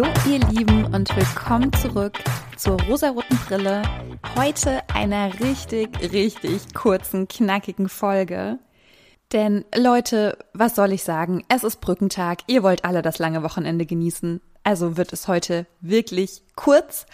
[0.00, 2.22] und willkommen zurück
[2.56, 3.82] zur rosaroten Brille.
[4.36, 8.60] Heute einer richtig, richtig kurzen, knackigen Folge.
[9.32, 11.42] Denn Leute, was soll ich sagen?
[11.48, 12.42] Es ist Brückentag.
[12.46, 14.40] Ihr wollt alle das lange Wochenende genießen.
[14.62, 17.06] Also wird es heute wirklich kurz.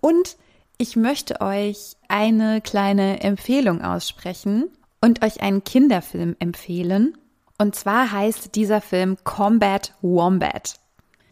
[0.00, 0.36] Und
[0.78, 4.68] ich möchte euch eine kleine Empfehlung aussprechen
[5.00, 7.16] und euch einen Kinderfilm empfehlen.
[7.56, 10.74] Und zwar heißt dieser Film Combat Wombat.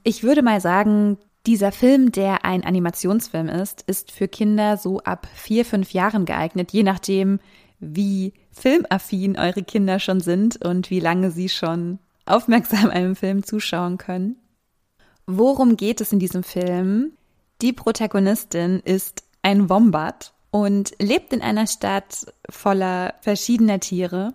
[0.05, 5.27] Ich würde mal sagen, dieser Film, der ein Animationsfilm ist, ist für Kinder so ab
[5.35, 7.41] vier, fünf Jahren geeignet, je nachdem,
[7.81, 13.99] wie filmaffin eure Kinder schon sind und wie lange sie schon aufmerksam einem Film zuschauen
[13.99, 14.37] können.
[15.27, 17.13] Worum geht es in diesem Film?
[17.63, 24.35] Die Protagonistin ist ein Wombat und lebt in einer Stadt voller verschiedener Tiere.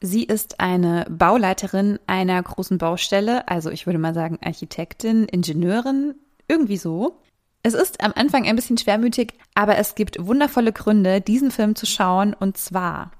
[0.00, 6.14] Sie ist eine Bauleiterin einer großen Baustelle, also ich würde mal sagen Architektin, Ingenieurin,
[6.46, 7.20] irgendwie so.
[7.64, 11.86] Es ist am Anfang ein bisschen schwermütig, aber es gibt wundervolle Gründe, diesen Film zu
[11.86, 12.32] schauen.
[12.32, 13.10] Und zwar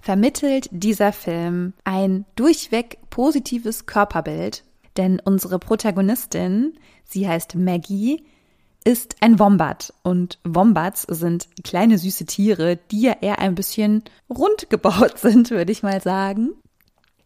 [0.00, 4.64] vermittelt dieser Film ein durchweg positives Körperbild,
[4.96, 8.24] denn unsere Protagonistin, sie heißt Maggie,
[8.88, 9.92] ist ein Wombat.
[10.02, 15.72] Und Wombats sind kleine süße Tiere, die ja eher ein bisschen rund gebaut sind, würde
[15.72, 16.52] ich mal sagen.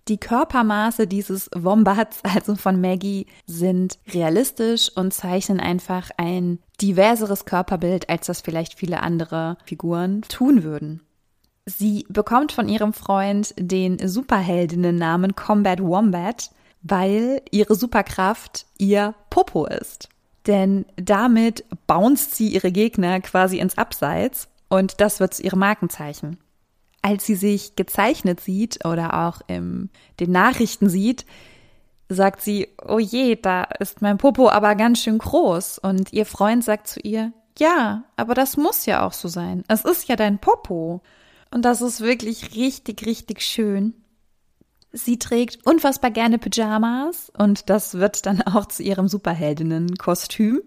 [0.08, 8.10] Die Körpermaße dieses Wombats, also von Maggie, sind realistisch und zeichnen einfach ein diverseres Körperbild,
[8.10, 11.02] als das vielleicht viele andere Figuren tun würden.
[11.64, 16.50] Sie bekommt von ihrem Freund den Superheldinnennamen Combat Wombat,
[16.82, 20.08] weil ihre Superkraft ihr Popo ist.
[20.46, 26.38] Denn damit bounced sie ihre Gegner quasi ins Abseits und das wird zu ihrem Markenzeichen
[27.02, 29.90] als sie sich gezeichnet sieht oder auch in
[30.20, 31.26] den Nachrichten sieht,
[32.08, 35.78] sagt sie, oh je, da ist mein Popo aber ganz schön groß.
[35.78, 39.64] Und ihr Freund sagt zu ihr, ja, aber das muss ja auch so sein.
[39.68, 41.02] Es ist ja dein Popo.
[41.50, 43.94] Und das ist wirklich richtig, richtig schön.
[44.92, 50.60] Sie trägt unfassbar gerne Pyjamas und das wird dann auch zu ihrem Superheldinnen-Kostüm.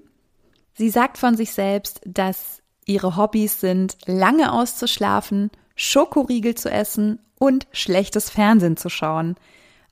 [0.74, 7.68] Sie sagt von sich selbst, dass ihre Hobbys sind, lange auszuschlafen Schokoriegel zu essen und
[7.72, 9.36] schlechtes Fernsehen zu schauen.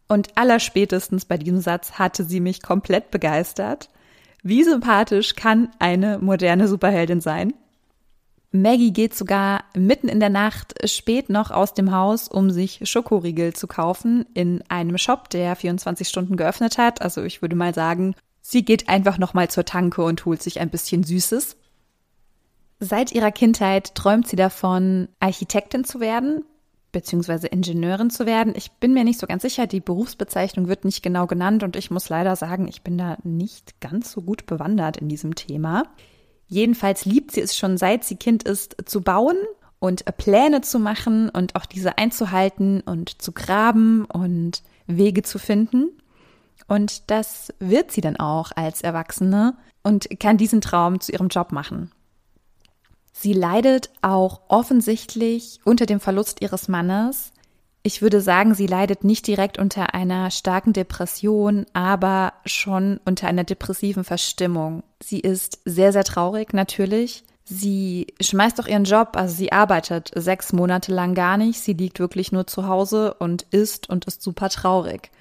[0.07, 3.89] Und allerspätestens bei diesem Satz hatte sie mich komplett begeistert.
[4.41, 7.53] Wie sympathisch kann eine moderne Superheldin sein?
[8.56, 13.53] Maggie geht sogar mitten in der Nacht spät noch aus dem Haus, um sich Schokoriegel
[13.53, 17.02] zu kaufen in einem Shop, der 24 Stunden geöffnet hat.
[17.02, 20.59] Also ich würde mal sagen, sie geht einfach noch mal zur Tanke und holt sich
[20.59, 21.58] ein bisschen Süßes.
[22.80, 26.46] Seit ihrer Kindheit träumt sie davon, Architektin zu werden,
[26.92, 28.53] beziehungsweise Ingenieurin zu werden.
[28.56, 31.90] Ich bin mir nicht so ganz sicher, die Berufsbezeichnung wird nicht genau genannt und ich
[31.90, 35.86] muss leider sagen, ich bin da nicht ganz so gut bewandert in diesem Thema.
[36.53, 39.38] Jedenfalls liebt sie es schon seit sie Kind ist zu bauen
[39.80, 45.90] und Pläne zu machen und auch diese einzuhalten und zu graben und Wege zu finden.
[46.68, 51.52] Und das wird sie dann auch als Erwachsene und kann diesen Traum zu ihrem Job
[51.52, 51.92] machen.
[53.13, 57.31] Sie leidet auch offensichtlich unter dem Verlust ihres Mannes.
[57.85, 63.44] Ich würde sagen, sie leidet nicht direkt unter einer starken Depression, aber schon unter einer
[63.44, 64.83] depressiven Verstimmung.
[65.01, 67.25] Sie ist sehr, sehr traurig, natürlich.
[67.44, 71.59] Sie schmeißt auch ihren Job, also sie arbeitet sechs Monate lang gar nicht.
[71.59, 75.11] Sie liegt wirklich nur zu Hause und isst und ist super traurig.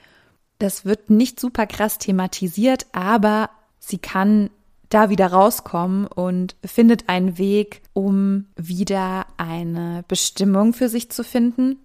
[0.61, 3.51] Das wird nicht super krass thematisiert, aber
[3.81, 4.51] sie kann
[4.89, 11.79] da wieder rauskommen und findet einen Weg, um wieder eine Bestimmung für sich zu finden.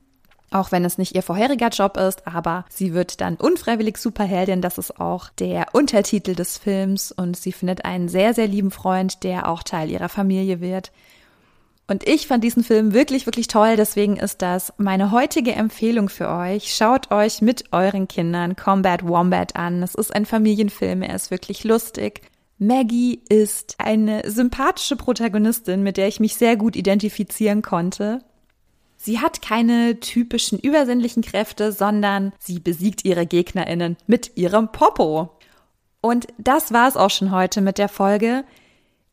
[0.49, 4.61] Auch wenn es nicht ihr vorheriger Job ist, aber sie wird dann unfreiwillig Superheldin.
[4.61, 7.11] Das ist auch der Untertitel des Films.
[7.11, 10.91] Und sie findet einen sehr, sehr lieben Freund, der auch Teil ihrer Familie wird.
[11.89, 13.75] Und ich fand diesen Film wirklich, wirklich toll.
[13.77, 16.73] Deswegen ist das meine heutige Empfehlung für euch.
[16.73, 19.81] Schaut euch mit euren Kindern Combat Wombat an.
[19.83, 21.01] Es ist ein Familienfilm.
[21.01, 22.21] Er ist wirklich lustig.
[22.57, 28.21] Maggie ist eine sympathische Protagonistin, mit der ich mich sehr gut identifizieren konnte.
[28.97, 35.29] Sie hat keine typischen übersinnlichen Kräfte, sondern sie besiegt ihre Gegnerinnen mit ihrem Popo.
[36.01, 38.43] Und das war's auch schon heute mit der Folge.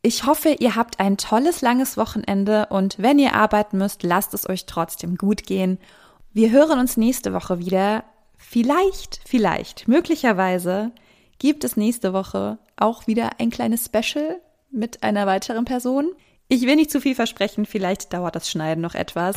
[0.03, 4.49] Ich hoffe, ihr habt ein tolles langes Wochenende und wenn ihr arbeiten müsst, lasst es
[4.49, 5.79] euch trotzdem gut gehen.
[6.33, 8.05] Wir hören uns nächste Woche wieder.
[8.37, 10.93] Vielleicht, vielleicht, möglicherweise
[11.39, 14.41] gibt es nächste Woche auch wieder ein kleines Special
[14.71, 16.13] mit einer weiteren Person.
[16.49, 19.37] Ich will nicht zu viel versprechen, vielleicht dauert das Schneiden noch etwas.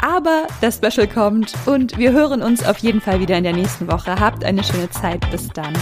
[0.00, 3.86] Aber das Special kommt und wir hören uns auf jeden Fall wieder in der nächsten
[3.90, 4.18] Woche.
[4.18, 5.30] Habt eine schöne Zeit.
[5.30, 5.74] Bis dann.